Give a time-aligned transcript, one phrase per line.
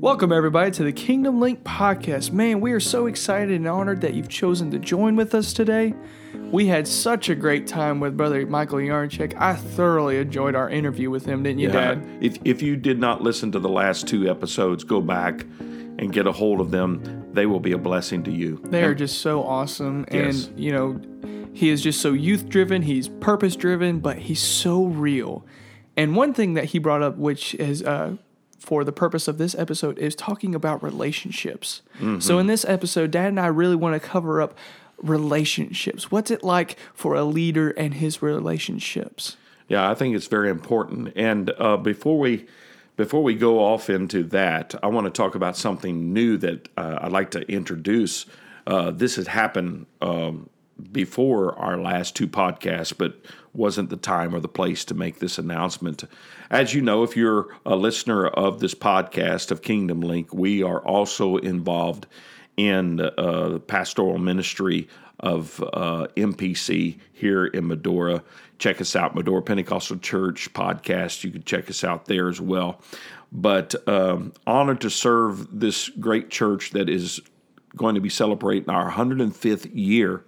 [0.00, 2.32] Welcome, everybody, to the Kingdom Link podcast.
[2.32, 5.92] Man, we are so excited and honored that you've chosen to join with us today.
[6.50, 9.36] We had such a great time with Brother Michael Yarnchek.
[9.36, 12.02] I thoroughly enjoyed our interview with him, didn't you, Dad?
[12.22, 16.26] If, if you did not listen to the last two episodes, go back and get
[16.26, 17.30] a hold of them.
[17.34, 18.58] They will be a blessing to you.
[18.64, 20.06] They are just so awesome.
[20.10, 20.46] Yes.
[20.46, 24.82] And, you know, he is just so youth driven, he's purpose driven, but he's so
[24.82, 25.44] real.
[25.94, 28.16] And one thing that he brought up, which is uh,
[28.60, 31.82] for the purpose of this episode, is talking about relationships.
[32.20, 34.56] So in this episode, Dad and I really want to cover up
[34.98, 36.10] relationships.
[36.10, 39.36] What's it like for a leader and his relationships?
[39.68, 41.12] Yeah, I think it's very important.
[41.16, 42.46] And uh, before we
[42.96, 46.98] before we go off into that, I want to talk about something new that uh,
[47.02, 48.26] I'd like to introduce.
[48.66, 50.50] Uh, this has happened um,
[50.92, 53.20] before our last two podcasts, but
[53.52, 56.04] wasn't the time or the place to make this announcement.
[56.50, 60.80] As you know, if you're a listener of this podcast of Kingdom Link, we are
[60.80, 62.06] also involved
[62.56, 64.88] in uh, pastoral ministry
[65.20, 68.22] of uh, MPC here in Medora.
[68.58, 71.24] Check us out, Medora Pentecostal Church podcast.
[71.24, 72.80] You can check us out there as well.
[73.32, 77.20] But um, honored to serve this great church that is
[77.76, 80.24] going to be celebrating our 105th year.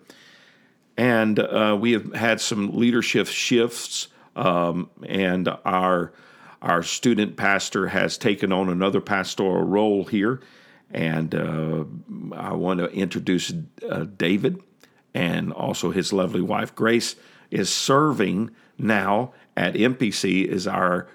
[0.97, 6.13] And uh, we have had some leadership shifts, um, and our
[6.61, 10.41] our student pastor has taken on another pastoral role here.
[10.93, 11.85] And uh,
[12.35, 13.53] I want to introduce
[13.89, 14.63] uh, David
[15.15, 17.17] and also his lovely wife Grace
[17.51, 21.09] is serving now at MPC as our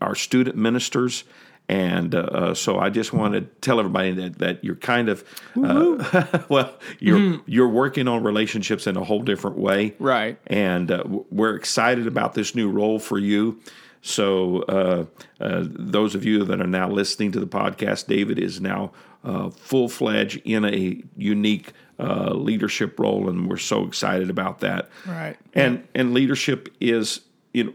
[0.00, 1.24] our student ministers.
[1.68, 5.24] And uh, so I just want to tell everybody that, that you're kind of
[5.62, 10.38] uh, well, you're you're working on relationships in a whole different way, Right.
[10.46, 13.60] and uh, we're excited about this new role for you.
[14.02, 15.06] So, uh,
[15.40, 18.92] uh, those of you that are now listening to the podcast, David is now
[19.24, 24.90] uh, full fledged in a unique uh, leadership role, and we're so excited about that.
[25.06, 25.36] Right.
[25.54, 27.22] And and leadership is
[27.54, 27.72] you know.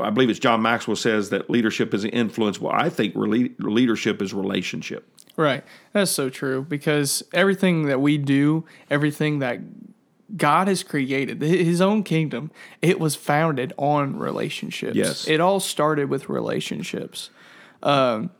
[0.00, 2.60] I believe it's John Maxwell says that leadership is influence.
[2.60, 5.08] Well, I think rele- leadership is relationship.
[5.36, 5.64] Right.
[5.92, 9.60] That's so true because everything that we do, everything that
[10.36, 12.50] God has created, his own kingdom,
[12.82, 14.96] it was founded on relationships.
[14.96, 15.28] Yes.
[15.28, 17.30] It all started with relationships.
[17.82, 18.30] Um,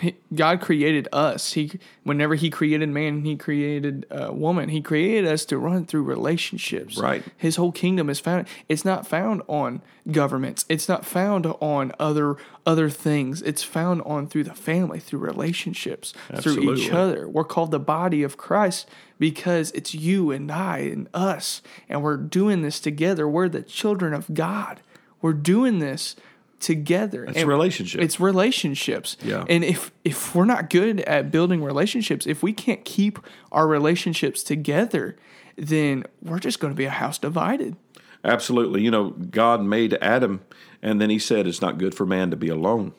[0.00, 1.52] he- God created us.
[1.52, 1.72] He,
[2.04, 4.68] whenever He created man, He created a woman.
[4.68, 6.98] He created us to run through relationships.
[6.98, 7.22] Right.
[7.36, 8.46] His whole kingdom is found.
[8.68, 10.64] It's not found on governments.
[10.68, 13.42] It's not found on other other things.
[13.42, 17.28] It's found on through the family, through relationships, through each other.
[17.28, 22.16] We're called the body of Christ because it's you and I and us, and we're
[22.16, 23.28] doing this together.
[23.28, 24.80] We're the children of God.
[25.22, 26.14] We're doing this
[26.60, 27.24] together.
[27.24, 28.00] It's And relationship.
[28.00, 29.16] It's relationships.
[29.22, 29.44] Yeah.
[29.48, 33.18] And if if we're not good at building relationships, if we can't keep
[33.52, 35.16] our relationships together,
[35.56, 37.76] then we're just going to be a house divided.
[38.24, 38.82] Absolutely.
[38.82, 40.40] You know, God made Adam,
[40.82, 42.92] and then He said it's not good for man to be alone.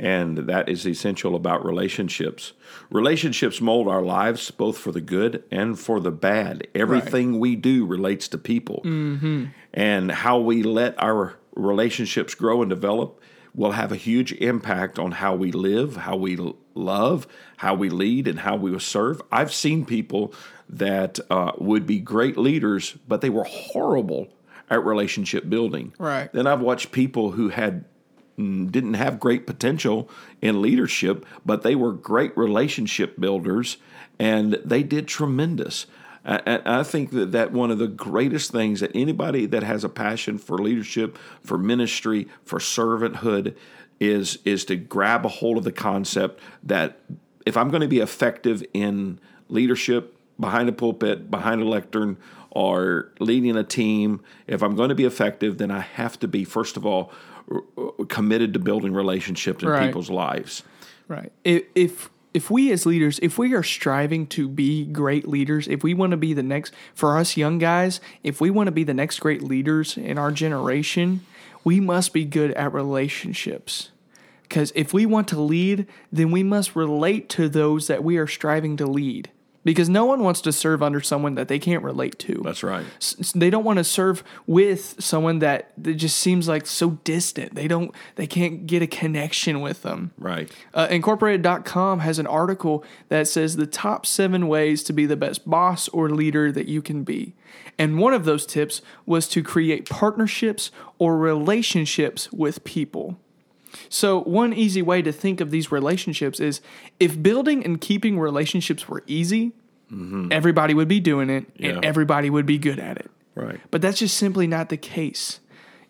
[0.00, 2.52] And that is essential about relationships.
[2.88, 6.68] Relationships mold our lives both for the good and for the bad.
[6.72, 8.80] Everything we do relates to people.
[8.84, 9.46] Mm-hmm.
[9.74, 13.20] And how we let our relationships grow and develop
[13.54, 16.38] will have a huge impact on how we live, how we
[16.74, 17.26] love,
[17.56, 19.20] how we lead, and how we serve.
[19.32, 20.32] I've seen people
[20.68, 24.28] that uh, would be great leaders, but they were horrible
[24.70, 25.92] at relationship building.
[25.98, 26.32] Right.
[26.32, 27.84] Then I've watched people who had
[28.38, 30.08] mm, didn't have great potential
[30.40, 33.78] in leadership, but they were great relationship builders,
[34.18, 35.86] and they did tremendous.
[36.28, 39.88] I- I think that that one of the greatest things that anybody that has a
[39.88, 43.54] passion for leadership, for ministry, for servanthood,
[43.98, 47.00] is is to grab a hold of the concept that
[47.46, 49.18] if I'm going to be effective in
[49.48, 52.16] leadership behind a pulpit, behind a lectern,
[52.50, 56.44] or leading a team, if I'm going to be effective, then I have to be
[56.44, 57.10] first of all
[58.08, 59.86] committed to building relationships in Right.
[59.86, 60.62] people's lives.
[61.08, 61.32] Right.
[61.44, 65.82] If if if we as leaders, if we are striving to be great leaders, if
[65.82, 68.84] we want to be the next for us young guys, if we want to be
[68.84, 71.24] the next great leaders in our generation,
[71.64, 73.90] we must be good at relationships.
[74.48, 78.26] Cuz if we want to lead, then we must relate to those that we are
[78.26, 79.30] striving to lead.
[79.64, 82.40] Because no one wants to serve under someone that they can't relate to.
[82.44, 82.86] That's right.
[82.96, 87.54] S- they don't want to serve with someone that, that just seems like so distant.
[87.54, 90.12] They don't they can't get a connection with them.
[90.16, 90.50] Right.
[90.72, 95.48] Uh, Incorporated.com has an article that says the top seven ways to be the best
[95.48, 97.34] boss or leader that you can be.
[97.78, 103.18] And one of those tips was to create partnerships or relationships with people.
[103.88, 106.60] So, one easy way to think of these relationships is
[107.00, 109.52] if building and keeping relationships were easy,
[109.90, 110.28] mm-hmm.
[110.30, 111.70] everybody would be doing it Yeah.
[111.70, 113.10] and everybody would be good at it.
[113.34, 113.60] Right.
[113.70, 115.40] But that's just simply not the case.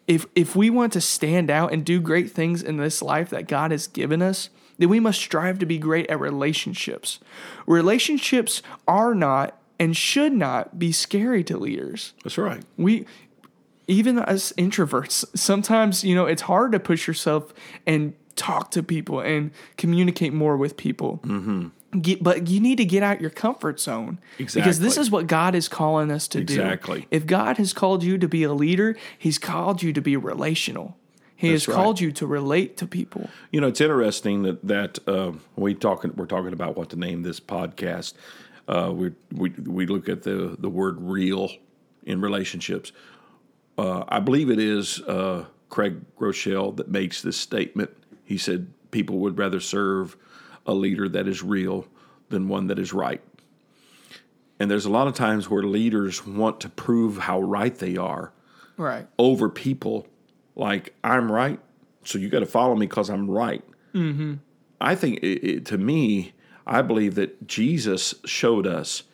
[0.06, 3.46] If if we want to stand out and do great things in this life that
[3.48, 7.18] God has given us, then we must strive to be great at relationships.
[7.66, 12.12] Relationships are not and should not be scary to leaders.
[12.24, 12.62] That's right.
[12.76, 13.06] We
[13.88, 17.52] even as introverts, sometimes, you know, it's hard to push yourself
[17.86, 21.18] and talk to people and communicate more with people.
[21.24, 21.68] Mm-hmm.
[22.02, 24.60] Get, but you need to get out your comfort zone Exactly.
[24.60, 26.56] because this is what God is calling us to Exactly.
[26.56, 26.62] do.
[26.68, 27.06] Exactly.
[27.10, 30.98] If God has called you to be a leader, He's called you to be relational.
[31.34, 31.82] He That's has right.
[31.82, 33.30] called you to relate to people.
[33.52, 37.22] You know, it's interesting that that uh, we talking we're talking about what to name
[37.22, 38.12] this podcast.
[38.66, 41.48] Uh, we we we look at the the word real
[42.04, 42.92] in relationships.
[43.78, 47.90] Uh, I believe it is uh, Craig Groeschel that makes this statement.
[48.24, 50.16] He said people would rather serve
[50.66, 51.86] a leader that is real
[52.28, 53.22] than one that is right.
[54.60, 58.32] And there's a lot of times where leaders want to prove how right they are
[58.76, 59.06] Right.
[59.18, 60.06] over people
[60.56, 61.60] like I'm right,
[62.04, 63.62] so you got to follow me because I'm right.
[63.94, 64.34] Mm-hmm.
[64.80, 66.32] I think it, it, to me,
[66.66, 69.04] I believe that Jesus showed us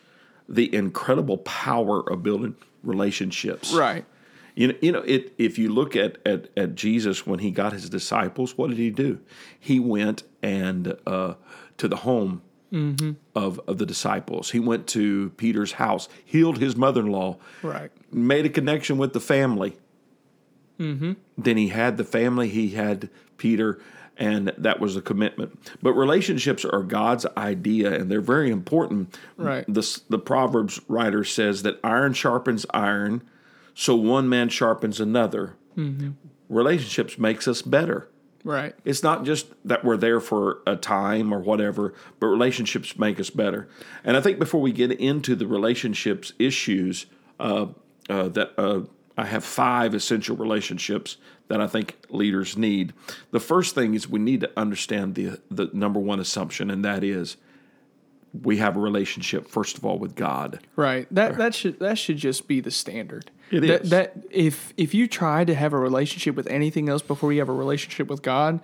[0.49, 3.71] the incredible power of building relationships.
[3.73, 4.05] Right.
[4.55, 7.73] You know, you know, it, if you look at, at at Jesus when he got
[7.73, 9.19] his disciples, what did he do?
[9.59, 11.33] He went and uh,
[11.77, 12.41] to the home
[13.35, 14.51] of of the disciples.
[14.51, 17.89] He went to Peter's house, healed his mother in law, Right.
[18.11, 19.77] made a connection with the family.
[20.77, 23.79] Then he had the family, he had Peter,
[24.17, 25.57] and that was a commitment.
[25.81, 29.17] But relationships are God's idea, and they're very important.
[29.37, 29.63] Right.
[29.67, 33.23] The, the Proverbs writer says that iron sharpens iron,
[33.75, 35.55] so one man sharpens another.
[36.49, 38.09] Relationships makes us better.
[38.43, 38.75] Right.
[38.85, 43.29] It's not just that we're there for a time or whatever, but relationships make us
[43.31, 43.67] better.
[44.03, 47.07] And I think before we get into the relationships issues,
[47.39, 47.67] uh,
[48.07, 48.81] uh, that uh,
[49.17, 51.17] I have five essential relationships
[51.47, 52.93] that I think leaders need.
[53.31, 57.03] The first thing is we need to understand the the number one assumption, and that
[57.03, 57.37] is
[58.43, 60.59] we have a relationship first of all with God.
[60.75, 61.07] Right.
[61.11, 63.31] That that should that should just be the standard.
[63.51, 63.89] It that, is.
[63.89, 67.49] That if if you try to have a relationship with anything else before you have
[67.49, 68.59] a relationship with God,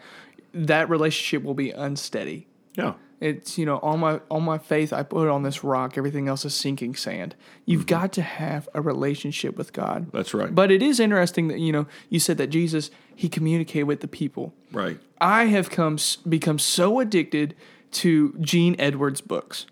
[0.53, 2.47] that relationship will be unsteady.
[2.75, 2.93] Yeah.
[3.19, 5.95] It's you know all my all my faith I put on this rock.
[5.95, 7.35] Everything else is sinking sand.
[7.65, 8.01] You've mm-hmm.
[8.01, 10.11] got to have a relationship with God.
[10.11, 10.53] That's right.
[10.53, 14.07] But it is interesting that you know you said that Jesus he communicated with the
[14.07, 14.53] people.
[14.71, 14.99] right.
[15.19, 17.53] I have come become so addicted
[17.91, 19.65] to Gene Edwards books.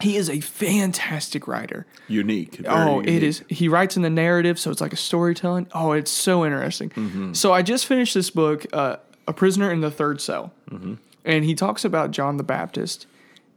[0.00, 1.86] He is a fantastic writer.
[2.08, 2.56] Unique.
[2.56, 3.22] very Oh, it unique.
[3.22, 3.44] is.
[3.50, 5.66] He writes in the narrative, so it's like a storytelling.
[5.74, 6.88] Oh, it's so interesting.
[6.90, 7.32] Mm-hmm.
[7.34, 8.96] So I just finished this book, uh,
[9.28, 10.94] A Prisoner in the Third Cell, Mm-hmm.
[11.26, 13.06] and he talks about John the Baptist,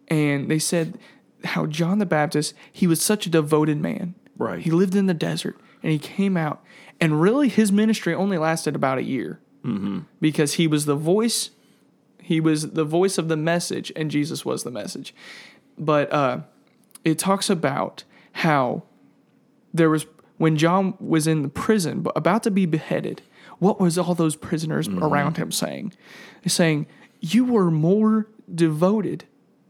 [0.09, 0.97] and they said
[1.45, 4.15] how John the Baptist he was such a devoted man.
[4.37, 4.59] Right.
[4.59, 6.61] He lived in the desert, and he came out,
[6.99, 9.99] and really his ministry only lasted about a year, mm-hmm.
[10.19, 11.51] because he was the voice.
[12.23, 15.13] He was the voice of the message, and Jesus was the message.
[15.77, 16.39] But uh,
[17.03, 18.03] it talks about
[18.33, 18.83] how
[19.73, 20.05] there was
[20.37, 23.21] when John was in the prison, but about to be beheaded.
[23.59, 25.93] What was all those prisoners around him saying?
[26.45, 26.87] Saying,
[27.19, 29.25] "You were more devoted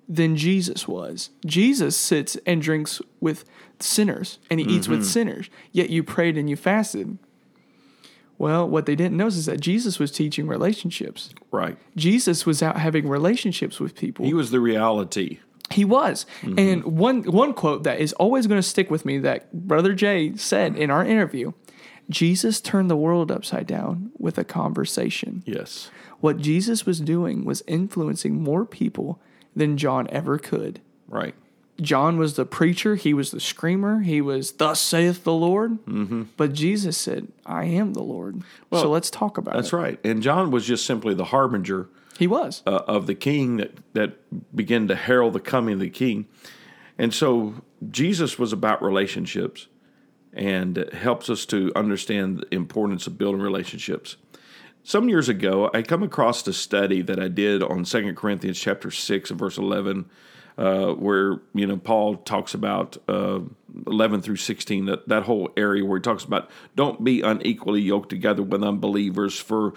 [0.08, 1.30] than Jesus was.
[1.46, 3.46] Jesus sits and drinks with
[3.80, 5.50] sinners, and he eats with sinners.
[5.72, 7.18] Yet you prayed and you fasted."
[8.38, 11.34] Well, what they didn't know is that Jesus was teaching relationships.
[11.52, 11.78] Right.
[11.96, 14.25] Jesus was out having relationships with people.
[14.25, 15.40] He was the reality.
[15.72, 16.25] He was.
[16.42, 16.60] Mm-hmm.
[16.60, 20.36] And one one quote that is always going to stick with me that Brother Jay
[20.36, 21.54] said in our interview,
[22.10, 25.44] Jesus turned the world upside down with a conversation.
[25.46, 25.90] Yes.
[26.20, 29.22] What Jesus was doing was influencing more people
[29.56, 30.82] than John ever could.
[31.08, 31.36] Right.
[31.82, 35.84] John was the preacher, he was the screamer, he was thus saith the Lord.
[35.86, 36.24] Mm-hmm.
[36.38, 38.44] But Jesus said, I am the Lord.
[38.72, 39.75] so let's talk about That's it.
[39.75, 40.00] right.
[40.03, 41.89] And John was just simply the harbinger
[42.20, 42.62] He was.
[42.68, 46.27] uh, of the king that, that began to herald the coming of the king.
[47.00, 47.56] And so
[47.89, 49.68] Jesus was about relationships
[50.32, 54.18] and helps us to understand the importance of building relationships.
[54.84, 58.92] Some years ago, I come across a study that I did on 2 Corinthians chapter
[58.92, 60.06] 6 and verse 11,
[60.58, 63.40] uh, where, you know, Paul talks about uh,
[63.88, 68.10] 11 through 16, that, that whole area where he talks about don't be unequally yoked
[68.10, 69.74] together with unbelievers for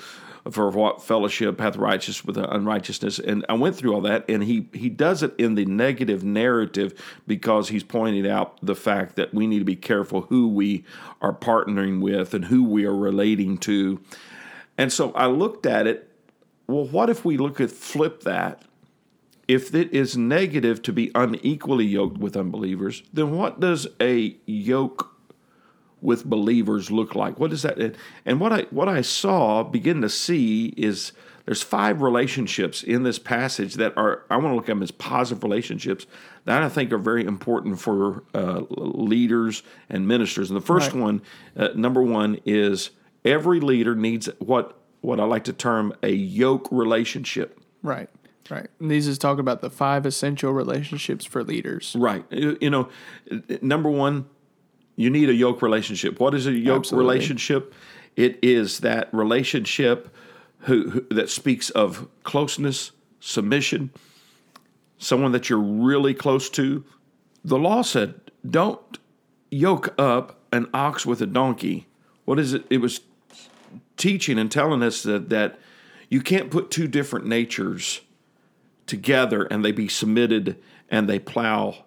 [0.49, 3.19] for what fellowship hath righteous with unrighteousness.
[3.19, 6.95] And I went through all that, and he he does it in the negative narrative
[7.27, 10.85] because he's pointing out the fact that we need to be careful who we
[11.21, 14.01] are partnering with and who we are relating to.
[14.79, 16.13] And so I looked at it
[16.67, 18.63] well, what if we look at flip that?
[19.49, 25.13] If it is negative to be unequally yoked with unbelievers, then what does a yoke
[26.01, 27.39] with believers look like?
[27.39, 27.95] What does that?
[28.25, 31.13] And what I what I saw begin to see is
[31.45, 34.91] there's five relationships in this passage that are I want to look at them as
[34.91, 36.07] positive relationships
[36.45, 40.51] that I think are very important for uh, leaders and ministers.
[40.51, 41.01] And the first Right.
[41.03, 41.23] one,
[41.57, 42.91] uh, number one, is
[43.25, 47.61] every leader needs what what I like to term a yoke relationship.
[47.83, 48.11] Right.
[48.51, 48.69] Right.
[48.81, 51.95] And these is talking about the five essential relationships for leaders.
[51.99, 52.25] Right.
[52.31, 52.89] You you know,
[53.61, 54.27] number one,
[54.97, 56.21] you need a yoke relationship.
[56.21, 57.07] What is a yoke Absolutely.
[57.07, 57.75] relationship?
[58.17, 60.15] It is that relationship
[60.61, 63.91] who, who that speaks of closeness, submission,
[64.99, 66.85] someone that you're really close to.
[67.45, 68.15] The law said,
[68.49, 68.99] "Don't
[69.51, 71.87] yoke up an ox with a donkey."
[72.25, 72.65] What is it?
[72.71, 73.01] It was
[73.97, 75.59] teaching and telling us that that
[76.09, 78.01] you can't put two different natures
[78.87, 80.57] together and they be submitted
[80.89, 81.85] and they plow.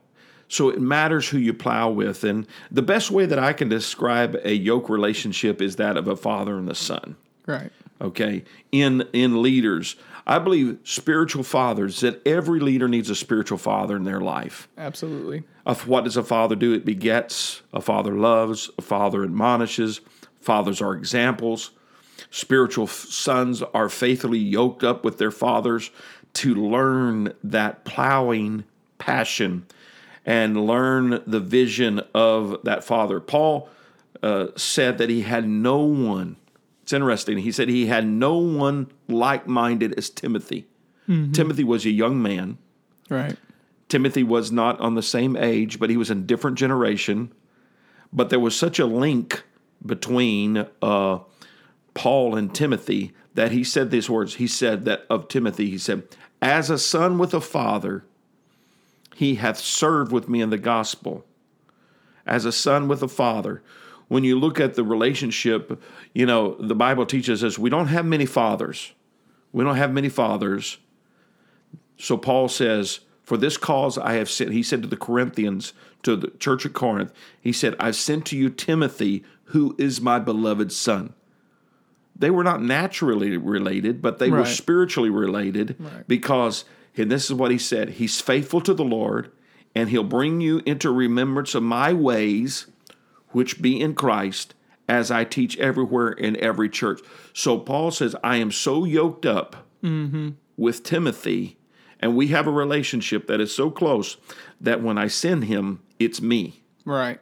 [0.48, 2.24] So it matters who you plow with.
[2.24, 6.16] And the best way that I can describe a yoke relationship is that of a
[6.16, 7.16] father and a son.
[7.46, 7.72] Right.
[8.02, 8.44] Okay.
[8.72, 9.96] In in leaders.
[10.26, 14.68] I believe spiritual fathers that every leader needs a spiritual father in their life.
[14.78, 15.44] Absolutely.
[15.66, 16.72] Of what does a father do?
[16.72, 20.02] It begets, a father loves, a father admonishes,
[20.40, 21.72] fathers are examples.
[22.30, 25.90] Spiritual sons are faithfully yoked up with their fathers
[26.34, 28.64] to learn that plowing
[28.98, 29.66] passion
[30.26, 33.20] and learn the vision of that father.
[33.20, 33.70] Paul
[34.22, 36.36] uh, said that he had no one,
[36.84, 40.68] it's interesting, he said he had no one like minded as Timothy.
[41.32, 42.60] Timothy was a young man.
[43.10, 43.36] Right.
[43.88, 47.34] Timothy was not on the same age, but he was in a different generation.
[48.14, 49.44] But there was such a link
[49.84, 51.20] between uh,
[51.96, 54.36] Paul and Timothy that he said these words.
[54.36, 56.04] He said that of Timothy, he said,
[56.42, 58.06] As a son with a father,
[59.16, 61.26] he hath served with me in the gospel.
[62.26, 63.62] As a son with a father.
[64.08, 65.82] When you look at the relationship,
[66.14, 68.94] you know, the Bible teaches us we don't have many fathers.
[69.52, 70.78] We don't have many fathers.
[71.98, 76.16] So Paul says, For this cause I have sent, he said to the Corinthians, to
[76.16, 80.72] the church of Corinth, he said, I've sent to you Timothy, who is my beloved
[80.72, 81.14] son.
[82.20, 86.08] They were not naturally related, but they were spiritually related Right.
[86.08, 89.32] because, and this is what he said He's faithful to the Lord,
[89.74, 92.68] and he'll bring you into remembrance of my ways,
[93.30, 94.54] which be in Christ,
[94.88, 97.00] as I teach everywhere in every church.
[97.34, 100.32] So Paul says, I am so yoked up mm-hmm.
[100.58, 101.58] with Timothy,
[102.02, 104.18] and we have a relationship that is so close
[104.60, 106.64] that when I send him, it's me.
[106.86, 107.22] Right.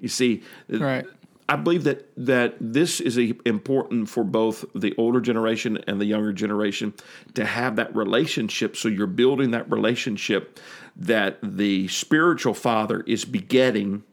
[0.00, 1.06] You see, Right.
[1.46, 6.06] I believe that that this is a, important for both the older generation and the
[6.06, 6.94] younger generation
[7.34, 8.76] to have that relationship.
[8.76, 10.58] So you're building that relationship
[10.96, 14.04] that the spiritual father is begetting.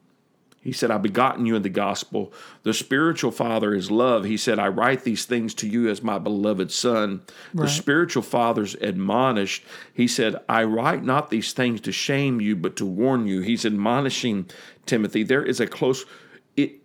[0.64, 2.32] He said, I've begotten you in the gospel.
[2.62, 4.26] The spiritual father is love.
[4.26, 7.22] He said, I write these things to you as my beloved son.
[7.54, 9.64] The spiritual father's admonished.
[9.92, 13.42] He said, I write not these things to shame you, but to warn you.
[13.42, 14.52] He's admonishing
[14.86, 15.24] Timothy.
[15.24, 16.06] There is a close,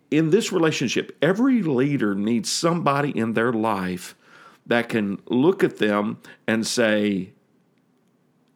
[0.09, 4.15] in this relationship, every leader needs somebody in their life
[4.65, 7.31] that can look at them and say,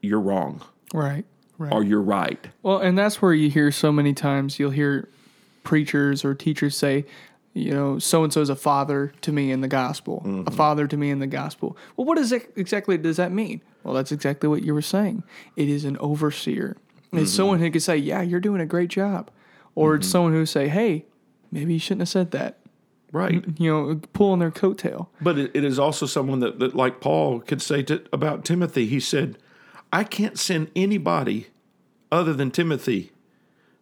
[0.02, 0.62] You're wrong
[0.94, 1.26] Right.
[1.58, 1.74] Right.
[1.74, 2.48] or you're right.
[2.64, 5.08] Well, and that's where you hear so many times you'll hear
[5.64, 7.06] preachers or teachers say,
[7.54, 10.56] you know, so and so is a father to me in the gospel, a mm-hmm.
[10.56, 11.78] father to me in the gospel.
[11.96, 13.62] Well, what is it exactly does that mean?
[13.84, 15.24] Well, that's exactly what you were saying.
[15.56, 16.78] It is an overseer.
[17.12, 17.26] It's mm-hmm.
[17.26, 19.30] someone who could say, "Yeah, you're doing a great job,"
[19.76, 21.06] or it's someone who say, "Hey,
[21.52, 22.58] maybe you shouldn't have said that."
[23.12, 23.44] Right.
[23.60, 25.08] You know, pulling their coattail.
[25.20, 28.86] But it, it is also someone that, that, like Paul, could say to, about Timothy.
[28.86, 29.38] He said,
[29.92, 31.48] I can't send anybody
[32.10, 33.12] other than Timothy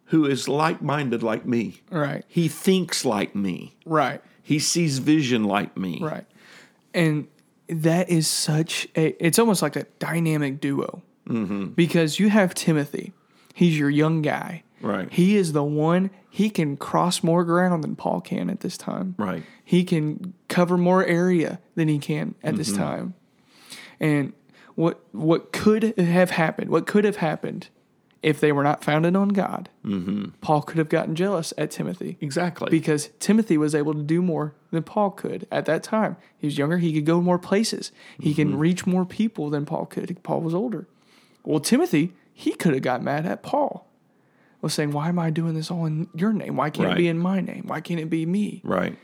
[0.05, 1.81] who is like minded like me.
[1.91, 2.25] Right.
[2.27, 4.19] He thinks like me, Right.
[4.41, 5.99] he sees vision like me.
[6.01, 6.25] Right.
[6.95, 7.27] And
[7.67, 11.03] that is such a, it's almost like a dynamic duo.
[11.27, 11.67] Mm-hmm.
[11.67, 13.13] Because you have Timothy,
[13.53, 14.63] he's your young guy.
[14.81, 15.11] Right.
[15.13, 19.15] He is the one, he can cross more ground than Paul can at this time.
[19.17, 19.43] Right.
[19.63, 22.81] He can cover more area than he can at this Mm-hmm.
[22.81, 23.13] time.
[23.99, 24.33] And
[24.75, 27.67] what what could have happened, what could have happened
[28.21, 30.25] if they were not founded on God, mm-hmm.
[30.41, 32.69] Paul could have gotten jealous at Timothy Exactly.
[32.69, 36.17] because Timothy was able to do more than Paul could at that time.
[36.37, 39.85] He was younger, he could go more places, he can reach more people than Paul
[39.85, 40.21] could.
[40.21, 40.85] Paul was older.
[41.45, 43.88] Well, Timothy, he could have got mad at Paul.
[44.61, 46.55] Was saying, Why am I doing this all in your name?
[46.57, 47.63] Why can't it be in my name?
[47.67, 48.61] Why can't it be me?
[48.63, 48.97] right.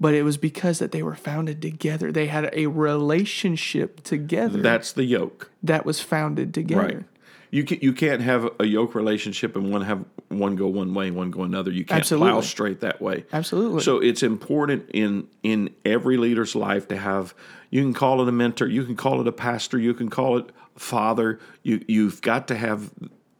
[0.00, 2.10] but it was because that they were founded together.
[2.10, 5.50] They had a relationship together That's the yoke.
[5.62, 6.82] that was founded together.
[6.82, 7.04] Right.
[7.50, 11.10] You can, you can't have a yoke relationship and one have one go one way,
[11.10, 11.70] one go another.
[11.70, 13.26] You can't plow straight that way.
[13.30, 13.82] Absolutely.
[13.82, 17.34] So it's important in in every leader's life to have.
[17.68, 18.66] You can call it a mentor.
[18.66, 19.78] You can call it a pastor.
[19.78, 21.38] You can call it father.
[21.62, 22.90] You you've got to have,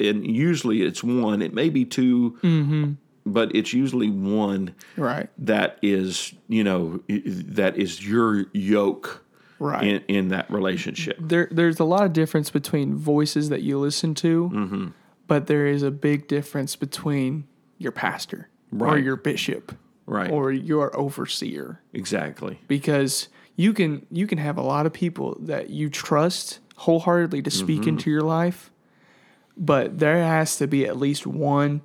[0.08, 1.42] and usually it's one.
[1.42, 2.92] It may be 2 Mm-hmm.
[3.24, 5.28] but it's usually one Right.
[5.38, 9.24] that is you know that is your yoke
[9.58, 9.84] Right.
[9.86, 11.16] in, in that relationship.
[11.20, 14.86] there there's a lot of difference between voices that you listen to, Mm-hmm.
[15.28, 17.44] but there is a big difference between
[17.78, 18.94] your pastor right.
[18.94, 19.72] or your bishop
[20.04, 20.30] Right.
[20.32, 22.58] or your overseer Exactly.
[22.66, 27.50] because you can you can have a lot of people that you trust wholeheartedly to
[27.52, 27.88] speak Mm-hmm.
[27.90, 28.71] into your life,
[29.56, 31.82] but there has to be at least one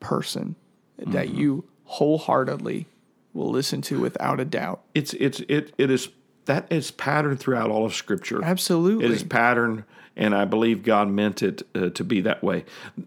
[0.00, 0.56] person
[0.98, 1.38] that Mm-hmm.
[1.38, 2.86] you wholeheartedly
[3.32, 4.82] will listen to without a doubt.
[4.94, 6.08] It's it's it it is
[6.46, 8.42] that is patterned throughout all of Scripture.
[8.44, 9.04] Absolutely.
[9.04, 9.84] It is patterned,
[10.16, 12.64] and I believe God meant it uh, to be that way.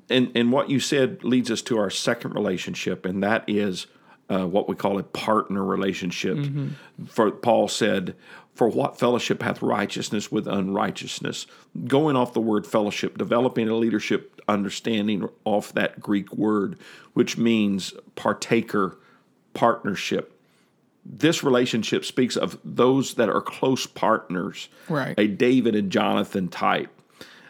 [0.09, 3.87] And and what you said leads us to our second relationship, and that is
[4.29, 6.37] uh, what we call a partner relationship.
[7.07, 8.15] For Paul said,
[8.53, 11.47] "For what fellowship hath righteousness with unrighteousness?"
[11.87, 16.77] Going off the word fellowship, developing a leadership understanding off that Greek word,
[17.13, 18.97] which means partaker,
[19.53, 20.37] partnership
[21.05, 25.15] this relationship speaks of those that are close partners, Right.
[25.17, 26.89] A David and Jonathan type,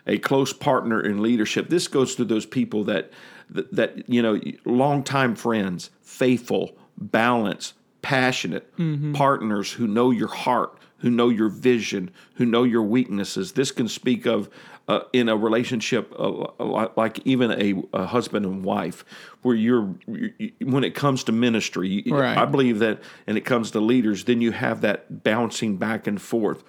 [0.07, 1.69] a close partner in leadership.
[1.69, 3.11] This goes to those people that
[3.49, 9.13] that, that you know, longtime friends, faithful, balanced, passionate mm-hmm.
[9.13, 13.51] partners who know your heart, who know your vision, who know your weaknesses.
[13.53, 14.49] This can speak of
[14.87, 19.03] uh, in a relationship uh, like even a, a husband and wife,
[19.41, 22.37] where you're you, when it comes to ministry, you- Right.
[22.37, 26.21] I believe that, and it comes to leaders, then you have that bouncing back and
[26.21, 26.63] forth.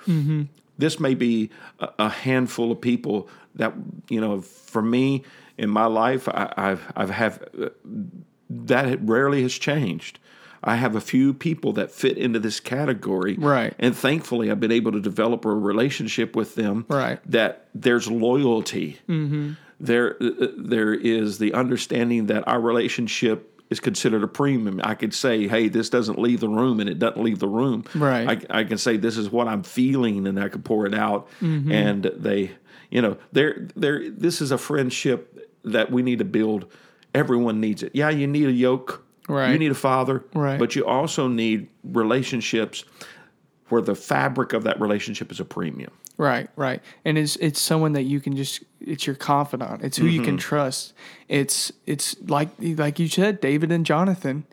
[0.78, 3.72] This may be a, a handful of people that
[4.08, 4.40] you know.
[4.40, 5.22] For me,
[5.58, 7.68] in my life, I, I've I've have uh,
[8.48, 10.18] that rarely has changed.
[10.64, 13.74] I have a few people that fit into this category, Right.
[13.78, 17.18] And thankfully, I've been able to develop a relationship with them, Right.
[17.30, 18.98] That there's loyalty.
[19.08, 19.52] Mm-hmm.
[19.80, 24.80] There, uh, there is the understanding that our relationship is considered a premium.
[24.84, 27.84] I could say, "Hey, this doesn't leave the room," and it doesn't leave the room.
[27.94, 28.46] Right.
[28.50, 31.28] I, I can say, "This is what I'm feeling," and I can pour it out.
[31.40, 31.72] Mm-hmm.
[31.72, 32.52] And they,
[32.90, 34.08] you know, there, there.
[34.10, 36.70] This is a friendship that we need to build.
[37.14, 37.92] Everyone needs it.
[37.94, 39.04] Yeah, you need a yoke.
[39.28, 39.52] Right.
[39.52, 40.24] You need a father.
[40.34, 40.58] Right.
[40.58, 42.84] But you also need relationships
[43.68, 45.90] where the fabric of that relationship is a premium.
[46.18, 46.82] Right, right.
[47.04, 49.82] And it's it's someone that you can just it's your confidant.
[49.82, 50.24] It's who you Mm-hmm.
[50.26, 50.92] can trust.
[51.28, 54.44] It's it's like like you said, David and Jonathan.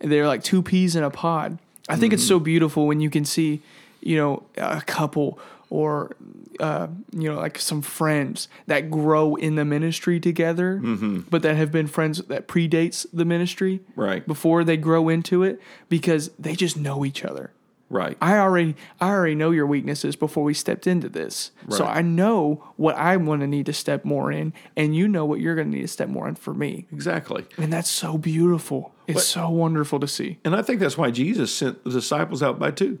[0.00, 1.58] They're like two peas in a pod.
[1.88, 2.44] I think it's so Mm-hmm.
[2.44, 3.60] beautiful when you can see,
[4.00, 6.16] you know, a couple or
[6.60, 11.20] uh, you know, like some friends that grow in the ministry together, Mm-hmm.
[11.30, 14.26] but that have been friends that predates the ministry Right.
[14.26, 17.52] before they grow into it because they just know each other.
[17.90, 18.16] Right.
[18.22, 21.50] I already I already know your weaknesses before we stepped into this.
[21.68, 25.26] So I know what I want to need to step more in and you know
[25.26, 26.86] what you're going to need to step more in for me.
[26.90, 27.44] exactly.
[27.58, 28.94] And that's so beautiful.
[29.06, 30.38] It's so wonderful to see.
[30.42, 32.98] And I think that's why Jesus sent the disciples out by two.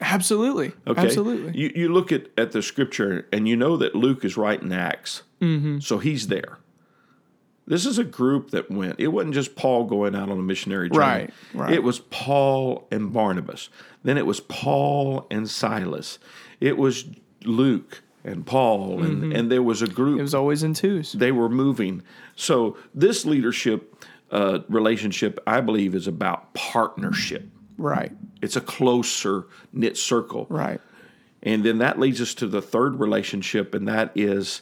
[0.00, 0.72] Absolutely.
[0.86, 1.02] Okay.
[1.02, 1.58] Absolutely.
[1.58, 5.22] You, you look at, at the scripture and you know that Luke is writing Acts.
[5.40, 5.80] Mm-hmm.
[5.80, 6.58] So he's there.
[7.66, 8.96] This is a group that went.
[8.98, 10.98] It wasn't just Paul going out on a missionary journey.
[10.98, 11.72] Right, right.
[11.72, 13.68] It was Paul and Barnabas.
[14.02, 16.18] Then it was Paul and Silas.
[16.60, 17.04] It was
[17.44, 20.14] Luke and Paul, and, and there was a group.
[20.14, 20.20] Mm-hmm.
[20.20, 21.12] It was always in twos.
[21.12, 22.02] they were moving.
[22.34, 27.48] So this leadership uh, relationship, I believe, is about partnership.
[27.80, 28.12] Right.
[28.42, 30.46] It's a closer knit circle.
[30.50, 30.80] Right.
[31.42, 34.60] And then that leads us to the third relationship, and that is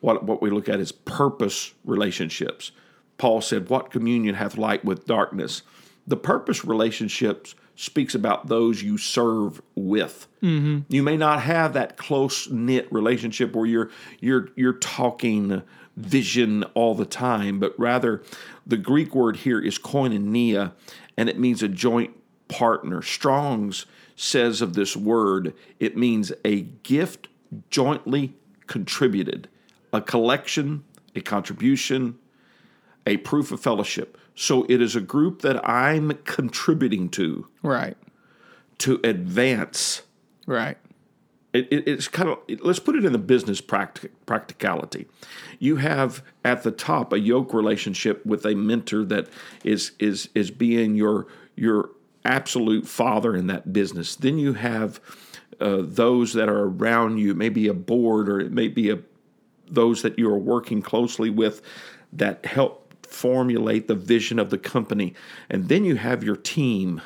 [0.00, 2.70] what, what we look at is purpose relationships.
[3.18, 5.62] Paul said, What communion hath light with darkness?
[6.06, 10.28] The purpose relationships speaks about those you serve with.
[10.42, 10.80] Mm-hmm.
[10.88, 15.62] You may not have that close knit relationship where you're you're you're talking
[15.96, 18.22] vision all the time, but rather
[18.66, 20.72] the Greek word here is koinonia,
[21.16, 22.14] and it means a joint
[22.48, 23.02] partner.
[23.02, 27.28] Strong's says of this word, it means a gift
[27.70, 28.34] jointly
[28.66, 29.48] contributed,
[29.92, 32.18] a collection, a contribution,
[33.06, 34.18] a proof of fellowship.
[34.34, 37.96] So it is a group that I'm contributing to Right.
[38.78, 40.02] to advance.
[40.46, 40.76] Right.
[41.52, 45.06] It, it, it's kind of let's put it in the business practic- practicality.
[45.58, 49.28] You have at the top a yoke relationship with a mentor that
[49.64, 51.90] is is is being your your
[52.26, 54.16] absolute father in that business.
[54.16, 55.00] Then you have
[55.60, 58.98] uh, those that are around you, maybe a board or it may be a
[59.68, 61.60] those that you are working closely with
[62.12, 65.12] that help formulate the vision of the company.
[65.50, 67.00] And then you have your team,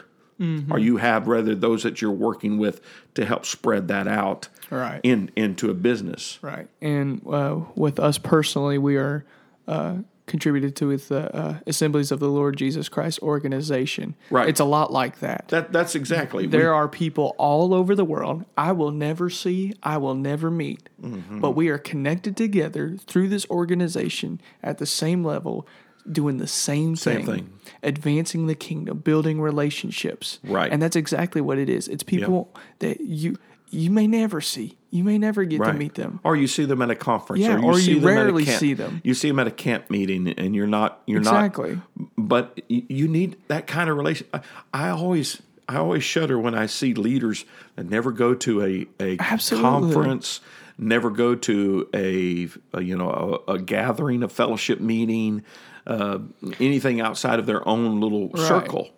[0.71, 2.81] or you have rather those that you're working with
[3.15, 5.01] to help spread that out Right.
[5.03, 6.39] in into a business.
[6.43, 6.67] Right.
[6.81, 9.25] And uh, with us personally, we are
[9.69, 9.97] uh,
[10.31, 14.15] contributed to with the uh, Assemblies of the Lord Jesus Christ organization.
[14.31, 14.49] Right.
[14.49, 15.49] It's a lot like that.
[15.49, 19.75] That that's exactly we- There are people all over the world I will never see,
[19.83, 21.41] I will never meet, Mm-hmm.
[21.41, 25.67] but we are connected together through this organization at the same level,
[26.11, 27.53] doing the same, Same thing, thing.
[27.83, 30.39] advancing the kingdom, building relationships.
[30.45, 30.71] Right.
[30.73, 31.89] And that's exactly what it is.
[31.89, 33.37] It's people that you
[33.71, 36.21] you may never see, you may never get to meet them.
[36.25, 38.59] Or you see them at a conference, Yeah, or you, or see you rarely camp-
[38.61, 39.01] see them.
[39.05, 41.77] You see them at a camp meeting, and you're not you're Exactly.
[41.97, 42.09] not.
[42.19, 44.27] But you need that kind of relation.
[44.35, 44.41] I,
[44.73, 47.45] I always I always shudder when I see leaders
[47.77, 49.71] that never go to a a Absolutely.
[49.95, 50.41] conference,
[50.77, 55.45] never go to a, a you know a, a gathering, a fellowship meeting,
[55.87, 56.19] uh,
[56.59, 58.91] anything outside of their own little circle.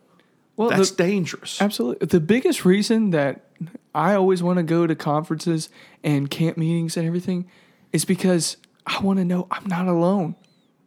[0.57, 1.61] Well, That's the- dangerous.
[1.61, 2.07] Absolutely.
[2.07, 3.47] The biggest reason that
[3.95, 5.69] I always want to go to conferences
[6.03, 7.47] and camp meetings and everything
[7.93, 10.35] is because I want to know I'm not alone.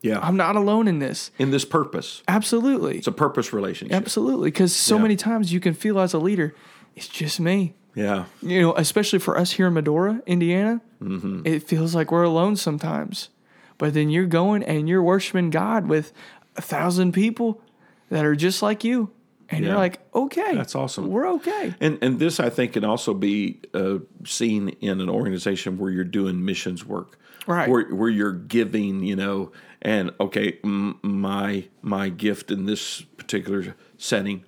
[0.02, 1.32] Yeah, I'm not alone in this.
[1.40, 2.98] in this purpose, Absolutely.
[2.98, 3.96] it's a purpose relationship.
[3.96, 4.52] Absolutely.
[4.52, 5.02] Because so Yeah.
[5.02, 6.54] many times you can feel as a leader,
[6.96, 7.74] it's just me.
[7.96, 11.42] Yeah, You know, especially for us here in Medora, Indiana, Mm-hmm.
[11.46, 13.30] it feels like we're alone sometimes.
[13.78, 16.12] But then you're going and you're worshiping God with
[16.58, 17.62] a thousand people
[18.10, 19.10] that are just like you.
[19.50, 19.72] And Yeah.
[19.72, 20.56] you're like, okay.
[20.56, 21.08] That's awesome.
[21.10, 21.76] We're okay.
[21.80, 26.04] And and this I think can also be uh, seen in an organization where you're
[26.04, 27.70] doing missions work, Right.
[27.70, 29.52] Where where you're giving, you know,
[29.84, 34.44] and okay, m- my my gift in this particular setting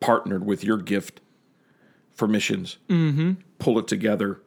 [0.00, 1.20] partnered with your gift
[2.14, 2.78] for missions.
[2.88, 3.32] Mm-hmm.
[3.58, 4.40] Pull it together.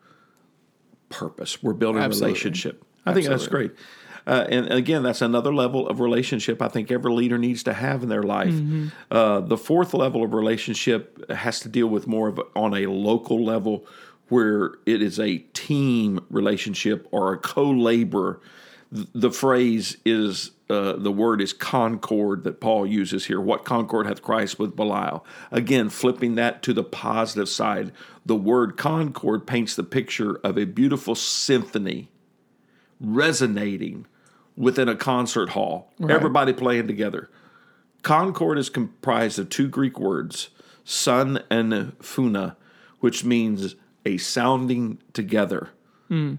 [1.09, 1.63] Purpose.
[1.63, 2.31] We're building Absolutely.
[2.31, 2.83] a relationship.
[3.05, 3.71] I think that's great.
[4.29, 8.03] Uh, and again, that's another level of relationship I think every leader needs to have
[8.03, 8.53] in their life.
[9.09, 12.85] Uh, the fourth level of relationship has to deal with more of a, on a
[12.85, 13.75] local level,
[14.27, 18.39] where it is a team relationship or a co-laborer.
[18.93, 23.41] Th- The phrase is uh, the word is concord that Paul uses here.
[23.41, 25.25] What concord hath Christ with Belial?
[25.51, 27.91] Again, flipping that to the positive side,
[28.23, 32.11] the word concord paints the picture of a beautiful symphony
[33.01, 34.05] resonating
[34.59, 37.29] within a concert hall, everybody playing together.
[38.03, 40.49] Concord is comprised of two Greek words,
[40.83, 42.57] sun and funa,
[42.99, 45.69] which means a sounding together.
[46.09, 46.35] Hmm.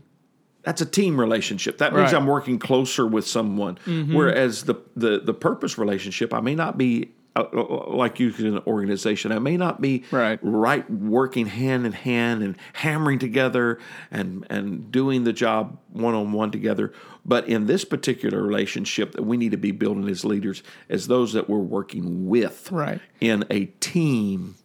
[0.62, 1.78] That's a team relationship.
[1.78, 2.20] That means Right.
[2.20, 3.78] I'm working closer with someone.
[3.86, 4.14] Mm-hmm.
[4.14, 8.56] Whereas the, the the purpose relationship, I may not be Uh, uh, like you in
[8.56, 9.30] an organization.
[9.30, 10.40] I may not be Right.
[10.42, 13.78] right working hand in hand and hammering together
[14.10, 16.92] and and doing the job one on one together.
[17.24, 21.32] But in this particular relationship that we need to be building as leaders, as those
[21.34, 23.00] that we're working with, Right.
[23.20, 24.56] in a team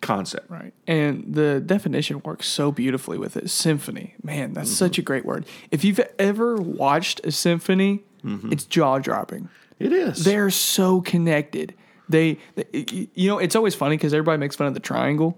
[0.00, 0.50] concept.
[0.50, 0.74] Right.
[0.88, 3.48] And the definition works so beautifully with it.
[3.48, 4.16] Symphony.
[4.24, 5.00] Man, that's such mm-hmm.
[5.00, 5.46] a great word.
[5.70, 8.52] If you've ever watched a symphony, mm-hmm.
[8.52, 9.48] it's jaw dropping.
[9.78, 10.24] It is.
[10.24, 11.74] They're so connected.
[12.08, 15.36] They, they- you know, it's always funny because everybody makes fun of the triangle.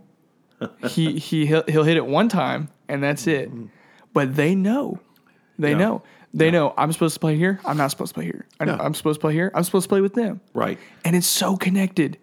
[0.91, 3.51] he he he'll, he'll hit it one time and that's it.
[4.13, 5.01] But they know,
[5.59, 5.79] they Yeah.
[5.79, 6.03] know,
[6.35, 6.75] they know.
[6.77, 7.61] I'm supposed to play here.
[7.65, 8.47] I'm not supposed to play here.
[8.61, 8.83] I know, Yeah.
[8.83, 9.51] I'm supposed to play here.
[9.55, 10.79] I'm supposed to play with them right.
[11.05, 12.19] and it's so connected.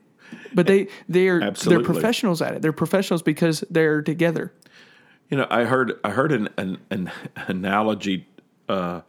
[0.53, 1.83] But they they are Absolutely.
[1.83, 2.61] they're professionals at it.
[2.61, 4.53] They're professionals because they're together.
[5.29, 7.11] You know, I heard I heard an an, an
[7.47, 8.27] analogy
[8.69, 9.01] uh,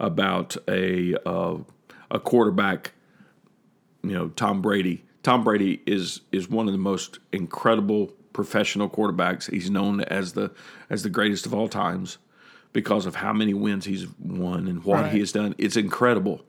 [0.00, 1.58] about a uh,
[2.10, 2.92] a quarterback.
[4.02, 5.04] You know, Tom Brady.
[5.22, 9.50] Tom Brady is is one of the most incredible professional quarterbacks.
[9.50, 10.52] He's known as the
[10.90, 12.18] as the greatest of all times
[12.72, 15.12] because of how many wins he's won and what Right.
[15.12, 15.54] he has done.
[15.58, 16.44] It's incredible.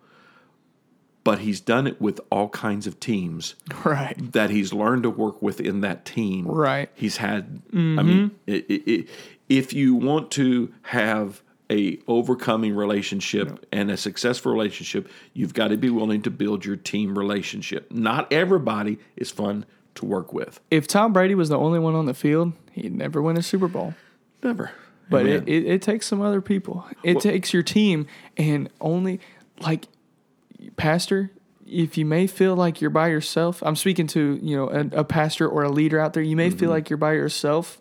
[1.24, 4.16] But he's done it with all kinds of teams Right.
[4.34, 6.46] that he's learned to work with in that team.
[6.48, 6.90] Right.
[6.94, 7.62] He's had.
[7.72, 8.08] I mm-hmm.
[8.08, 9.10] mean, it, it, it,
[9.50, 15.78] if you want to have a overcoming relationship and a successful relationship, you've got to
[15.78, 17.92] be willing to build your team relationship.
[17.92, 20.60] Not everybody is fun to work with.
[20.72, 23.68] If Tom Brady was the only one on the field, he'd never win a Super
[23.68, 23.96] Bowl.
[24.44, 24.72] Never.
[25.10, 26.86] But it, it, it takes some other people.
[27.04, 29.20] It takes your team and only
[29.62, 29.88] like
[30.76, 31.32] pastor,
[31.66, 35.04] if you may feel like you're by yourself, I'm speaking to, you know, a, a
[35.04, 36.58] pastor or a leader out there, you may Mm-hmm.
[36.60, 37.80] feel like you're by yourself.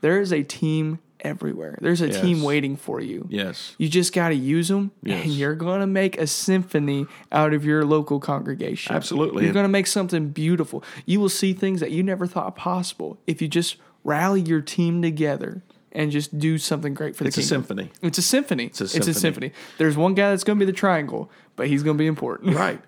[0.00, 1.78] There is a team everywhere.
[1.80, 3.26] There's a team waiting for you.
[3.30, 3.74] Yes.
[3.78, 5.24] You just got to use them, Yes.
[5.24, 8.94] and you're going to make a symphony out of your local congregation.
[8.94, 9.44] Absolutely.
[9.44, 10.82] You're going to make something beautiful.
[11.06, 15.02] You will see things that you never thought possible if you just rally your team
[15.02, 17.90] together and just do something great for the It's a symphony.
[18.02, 18.66] It's a symphony.
[18.66, 19.12] It's a a symphony.
[19.14, 19.52] symphony.
[19.78, 22.54] There's one guy that's going to be the triangle, but he's going to be important.
[22.56, 22.80] right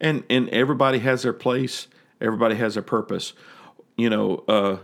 [0.00, 1.86] and and everybody has their place
[2.20, 3.32] everybody has their purpose
[3.96, 4.76] you know uh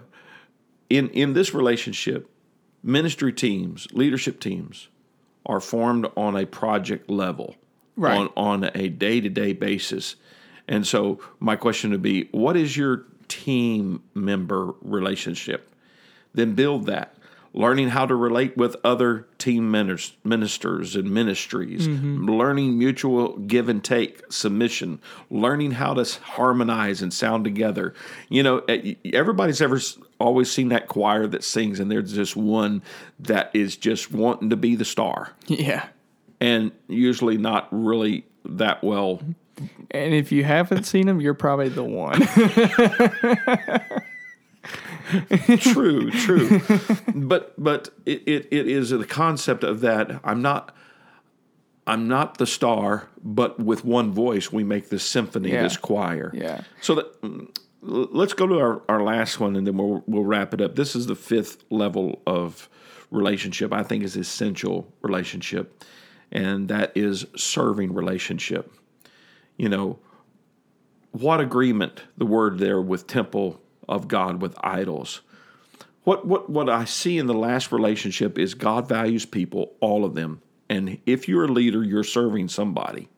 [0.88, 2.30] in in this relationship
[2.82, 4.88] ministry teams leadership teams
[5.46, 7.56] are formed on a project level
[7.94, 8.16] Right.
[8.16, 10.16] on on a day-to-day basis
[10.66, 15.68] and so my question would be what is your team member relationship
[16.34, 17.14] then build that.
[17.54, 24.22] Learning how to relate with other team ministers and ministries, learning mutual give and take,
[24.32, 27.92] submission, learning how to harmonize and sound together.
[28.30, 29.78] You know, eh, everybody's ever
[30.18, 32.80] always seen that choir that sings, and there's just one
[33.20, 35.84] that is just wanting to be the star, Yeah.
[36.40, 39.20] and usually not really that well
[39.90, 42.18] And if you haven't seen them, you're probably the one.
[45.58, 46.60] true, true.
[47.14, 50.20] but but it, it, it is the concept of that.
[50.24, 50.74] I'm not
[51.86, 55.62] I'm not the star, but with one voice we make this symphony, Yeah.
[55.62, 56.30] this choir.
[56.34, 56.62] Yeah.
[56.80, 57.48] So that mm,
[57.82, 60.76] let's go to our, our last one and then we'll we'll wrap it up.
[60.76, 62.68] This is the fifth level of
[63.10, 63.72] relationship.
[63.72, 65.84] I think is essential relationship,
[66.30, 68.72] and that is serving relationship.
[69.58, 69.98] You know,
[71.10, 75.20] what agreement the word there with temple of God with idols.
[76.04, 80.14] What what what I see in the last relationship is God values people, all of
[80.14, 80.42] them.
[80.68, 83.08] And if you're a leader, you're serving somebody.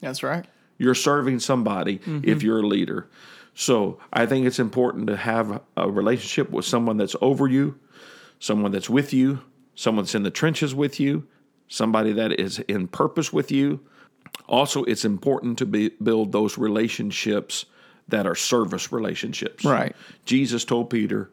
[0.00, 0.46] That's right.
[0.78, 2.28] You're serving somebody mm-hmm.
[2.28, 3.08] if you're a leader.
[3.54, 7.78] So I think it's important to have a relationship with someone that's over you,
[8.38, 9.42] someone that's with you,
[9.74, 11.26] someone that's in the trenches with you,
[11.68, 13.80] somebody that is in purpose with you.
[14.48, 17.66] Also, it's important to be, build those relationships
[18.12, 19.64] that are service relationships.
[19.64, 19.96] Right.
[20.26, 21.30] Jesus told Peter,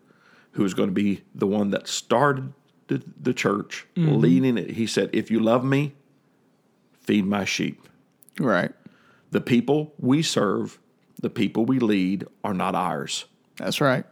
[0.54, 2.54] who was going to be the one that started
[2.88, 5.94] the, the church, leading it, he said, If you love me,
[7.02, 7.88] feed my sheep.
[8.40, 8.72] Right.
[9.32, 10.80] The people we serve,
[11.22, 13.26] the people we lead, are not ours.
[13.58, 14.06] That's right.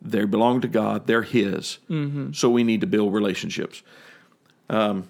[0.00, 1.08] They belong to God.
[1.08, 1.78] They're His.
[2.32, 3.82] So we need to build relationships.
[4.70, 5.08] Um,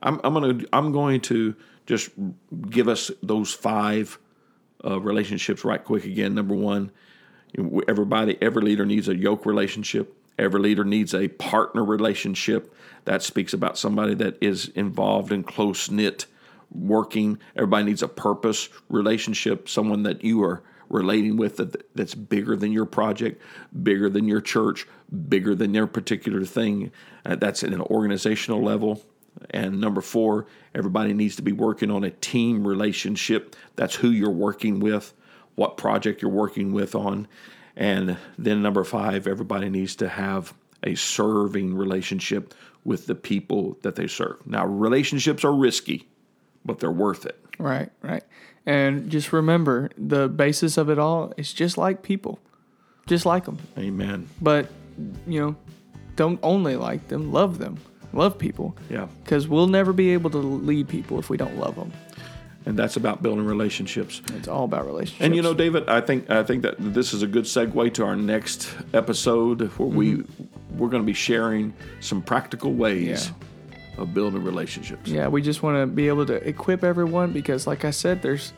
[0.00, 2.10] I'm, I'm to I'm going to just
[2.70, 4.18] give us those five
[4.84, 6.34] uh, relationships right quick again.
[6.34, 6.90] Number one,
[7.88, 10.16] everybody, every leader needs a yoke relationship.
[10.38, 12.74] Every leader needs a partner relationship.
[13.04, 16.26] That speaks about somebody that is involved in close knit
[16.70, 17.38] working.
[17.54, 22.70] Everybody needs a purpose relationship, someone that you are relating with that, that's bigger than
[22.70, 23.42] your project,
[23.82, 24.86] bigger than your church,
[25.28, 26.92] bigger than their particular thing.
[27.24, 29.02] Uh, that's at an organizational level.
[29.50, 33.56] And number four, everybody needs to be working on a team relationship.
[33.76, 35.12] That's who you're working with,
[35.54, 37.28] what project you're working with on.
[37.76, 43.96] And then number five, everybody needs to have a serving relationship with the people that
[43.96, 44.46] they serve.
[44.46, 46.08] Now, relationships are risky,
[46.64, 47.38] but they're worth it.
[47.58, 47.90] Right.
[48.02, 48.24] Right.
[48.66, 52.38] And just remember the basis of it all is just like people,
[53.06, 53.58] just like them.
[53.78, 54.28] Amen.
[54.40, 54.68] But,
[55.26, 55.56] you know,
[56.16, 57.78] don't only like them, love them,
[58.12, 58.76] love people.
[58.90, 59.06] Yeah.
[59.22, 61.92] Because we'll never be able to lead people if we don't love them.
[62.64, 64.22] And that's about building relationships.
[64.34, 65.24] It's all about relationships.
[65.24, 68.04] And you know, David, I think I think that this is a good segue to
[68.04, 70.78] our next episode where we mm-hmm.
[70.78, 73.32] we're going to be sharing some practical ways
[73.98, 75.10] of building relationships.
[75.10, 78.52] Yeah, we just want to be able to equip everyone because, like I said, there's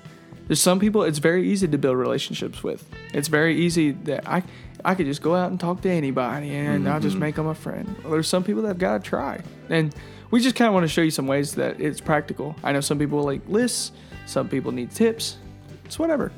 [0.46, 2.88] there's some people it's very easy to build relationships with.
[3.12, 4.42] It's very easy that I
[4.85, 7.20] I could just go out and talk to anybody and I'll just mm-hmm.
[7.20, 7.96] make them a friend.
[8.02, 9.94] Well, there's some people that have got to try, and
[10.30, 12.57] we just kind of want to show you some ways that it's practical.
[12.62, 13.92] I know some people like lists,
[14.26, 15.38] some people need tips.
[15.85, 16.33] It's whatever.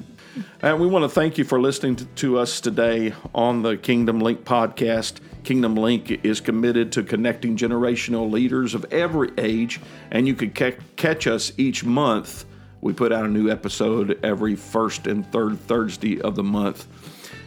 [0.61, 4.21] And we want to thank you for listening to, to us today on the Kingdom
[4.21, 5.21] Link podcast.
[5.45, 10.77] Kingdom Link is committed to connecting generational leaders of every age, and you can ca-
[10.97, 12.45] catch us each month.
[12.87, 16.87] We put out a new episode every first and third Thursday of the month.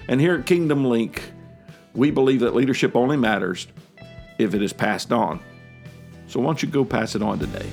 [0.09, 1.31] And here at Kingdom Link,
[1.93, 3.67] we believe that leadership only matters
[4.37, 5.39] if it is passed on.
[6.27, 7.69] So why don't you go pass it on today?